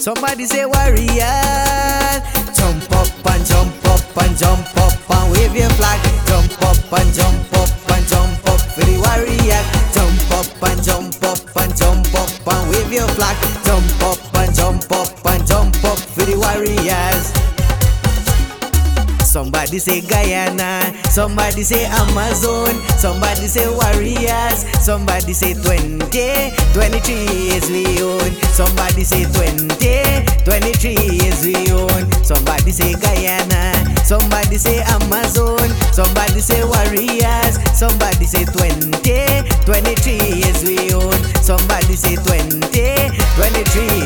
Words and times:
Somebody 0.00 0.46
say 0.46 0.64
warrior. 0.64 1.04
Jump 2.56 2.90
up 2.96 3.26
and 3.36 3.44
jump 3.44 3.84
up 3.84 4.16
and 4.24 4.38
jump 4.38 4.76
up 4.78 5.10
and 5.10 5.32
wave 5.32 5.54
your 5.54 5.68
flag. 5.76 6.00
Jump 6.26 6.50
up 6.62 6.92
and 6.98 7.12
jump 7.12 7.52
up 7.52 7.68
and 7.92 8.08
jump 8.08 8.48
up 8.48 8.60
for 8.72 8.80
the 8.80 8.96
warrior. 8.96 9.60
Jump 9.92 10.32
up 10.32 10.62
and 10.70 10.82
jump 10.82 11.22
up 11.22 11.56
and 11.60 11.76
jump 11.76 12.14
up 12.14 12.30
and 12.48 12.70
wave 12.70 12.90
your 12.90 13.08
flag. 13.08 13.36
Jump 13.62 14.02
up 14.02 14.34
and 14.40 14.56
jump 14.56 14.90
up 14.90 15.26
and 15.26 15.46
jump 15.46 15.84
up 15.84 15.98
for 15.98 16.24
the 16.24 16.34
warriors. 16.34 17.40
Somebody 19.30 19.78
say 19.78 20.00
Guyana, 20.00 20.92
somebody 21.08 21.62
say 21.62 21.84
Amazon, 21.84 22.74
somebody 22.98 23.46
say 23.46 23.68
Warriors, 23.68 24.66
somebody 24.84 25.32
say 25.32 25.54
20, 25.54 26.00
23 26.72 27.14
is 27.54 28.02
own, 28.02 28.19
somebody 28.66 29.04
say 29.04 29.24
20, 29.24 29.64
23 30.44 30.92
is 31.24 31.44
we 31.46 31.72
own, 31.72 32.12
somebody 32.22 32.70
say 32.70 32.92
Guyana, 32.92 33.72
somebody 34.04 34.58
say 34.58 34.82
Amazon, 34.82 35.64
somebody 35.96 36.40
say 36.40 36.62
Warriors, 36.62 37.56
somebody 37.72 38.26
say 38.26 38.44
20, 38.44 39.00
23 39.64 40.12
is 40.44 40.60
we 40.68 40.92
own, 40.92 41.16
somebody 41.40 41.96
say 41.96 42.16
20, 42.16 42.60
23 43.40 43.99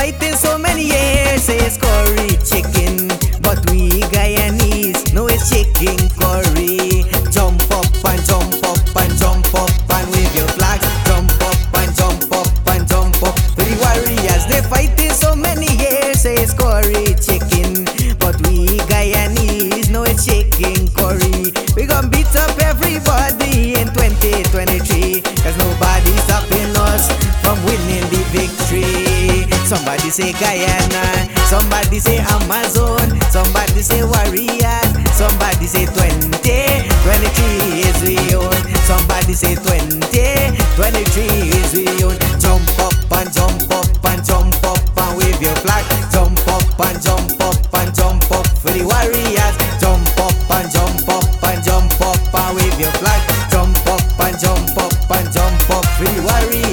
fighting 0.00 0.34
so 0.34 0.56
many 0.56 0.84
years, 0.84 1.42
say 1.42 1.58
curry 1.76 2.28
chicken. 2.42 2.79
Somebody 29.70 30.10
say 30.10 30.32
Guyana, 30.32 31.30
somebody 31.46 32.00
say 32.00 32.18
Amazon, 32.18 33.06
somebody 33.30 33.82
say 33.86 34.02
Warriors, 34.02 34.90
somebody 35.14 35.66
say 35.70 35.86
20, 35.86 36.26
23 36.34 37.86
is 37.86 38.02
we 38.02 38.18
own, 38.34 38.50
somebody 38.82 39.32
say 39.32 39.54
20, 39.54 40.58
23 40.74 41.22
is 41.54 41.70
we 41.70 41.86
own. 42.02 42.18
Jump 42.42 42.66
up 42.82 42.98
and 43.14 43.30
jump 43.32 43.70
up 43.70 43.86
and 44.10 44.26
jump 44.26 44.58
up 44.66 44.82
and 45.06 45.16
wave 45.16 45.40
your 45.40 45.54
flag. 45.62 45.86
Jump 46.10 46.34
up 46.50 46.66
and 46.90 46.98
jump 47.00 47.38
up 47.38 47.54
and 47.78 47.94
jump 47.94 48.26
up 48.32 48.48
for 48.58 48.74
the 48.74 48.82
Warriors. 48.82 49.54
Jump 49.78 50.02
up 50.18 50.34
and 50.50 50.66
jump 50.66 51.06
up 51.14 51.22
and 51.46 51.62
jump 51.62 51.94
up 52.02 52.18
and 52.18 52.56
wave 52.58 52.74
your 52.74 52.90
flag. 52.98 53.22
Jump 53.54 53.78
up 53.86 54.02
and 54.18 54.34
jump 54.34 54.74
up 54.82 55.10
and 55.14 55.30
jump 55.30 55.70
up 55.70 55.86
for 55.94 56.10
the 56.10 56.22
Warriors. 56.26 56.69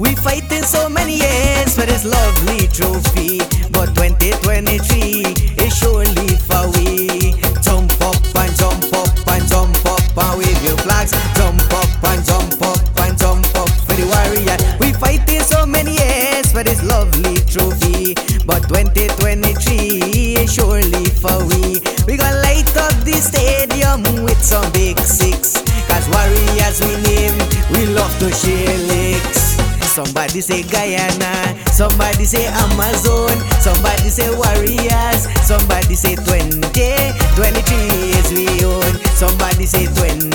We 0.00 0.14
fighting 0.14 0.62
so 0.62 0.88
many 0.88 1.16
years 1.16 1.74
for 1.76 1.84
this 1.84 2.06
lovely 2.06 2.66
trophy, 2.68 3.36
but 3.68 3.92
2023 3.92 5.60
is 5.60 5.76
surely 5.76 6.28
far 6.48 6.64
away. 6.72 7.36
Jump 7.60 7.92
up 8.00 8.16
and 8.40 8.56
jump 8.56 8.88
up 8.96 9.12
and 9.28 9.44
jump 9.46 9.76
up 9.84 10.00
and 10.16 10.38
wave 10.40 10.64
your 10.64 10.78
flags. 10.78 11.12
Jump 11.36 11.60
up 11.76 11.92
and 12.08 12.24
jump 12.24 12.62
up 12.64 12.80
and 13.04 13.18
jump 13.18 13.44
up 13.60 13.68
for 13.84 13.92
the 13.92 14.08
warrior. 14.08 14.56
We 14.80 14.94
fighting 14.94 15.42
so 15.42 15.66
many 15.66 15.92
years 15.92 16.50
for 16.50 16.64
this 16.64 16.82
lovely 16.82 17.36
trophy, 17.44 18.14
but 18.48 18.64
2023 18.72 20.40
is 20.40 20.54
surely 20.54 21.04
far 21.20 21.44
away. 21.44 21.76
We 22.08 22.16
gonna 22.16 22.40
light 22.40 22.72
up 22.74 22.96
the 23.04 23.20
stadium 23.20 24.24
with 24.24 24.40
some 24.42 24.64
big 24.72 24.98
six, 25.00 25.60
cause 25.92 26.08
warriors 26.08 26.80
we 26.80 26.96
name, 27.04 27.36
we 27.68 27.84
love 27.92 28.16
to 28.20 28.32
share 28.32 28.78
licks. 28.88 29.49
Somebody 29.90 30.40
say 30.40 30.62
Guyana, 30.62 31.58
somebody 31.72 32.24
say 32.24 32.46
Amazon, 32.46 33.28
somebody 33.60 34.08
say 34.08 34.30
Warriors, 34.30 35.26
somebody 35.42 35.94
say 35.94 36.14
20, 36.14 36.62
23 36.62 37.76
is 38.14 38.30
we 38.32 38.46
own, 38.64 38.94
somebody 39.18 39.66
say 39.66 39.86
20, 39.86 40.30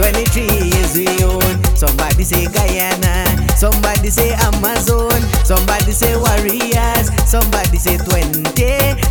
23 0.00 0.42
is 0.80 0.96
we 0.96 1.06
own, 1.22 1.76
somebody 1.76 2.24
say 2.24 2.46
Guyana, 2.48 3.28
somebody 3.54 4.08
say 4.08 4.32
Amazon, 4.48 5.20
somebody 5.44 5.92
say 5.92 6.16
Warriors, 6.16 7.12
somebody 7.30 7.76
say 7.76 7.98
20, 7.98 8.48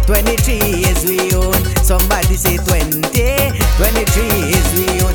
23 0.10 0.56
is 0.90 1.06
we 1.06 1.32
own, 1.38 1.54
somebody 1.86 2.36
say 2.36 2.58
20, 2.58 3.00
23 3.06 4.26
is 4.50 4.68
we 4.76 4.90
own, 5.06 5.14